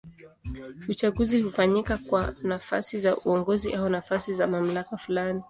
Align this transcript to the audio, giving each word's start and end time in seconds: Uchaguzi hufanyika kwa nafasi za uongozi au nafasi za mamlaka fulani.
Uchaguzi 0.89 1.41
hufanyika 1.41 1.97
kwa 1.97 2.33
nafasi 2.43 2.99
za 2.99 3.17
uongozi 3.17 3.73
au 3.73 3.89
nafasi 3.89 4.33
za 4.33 4.47
mamlaka 4.47 4.97
fulani. 4.97 5.39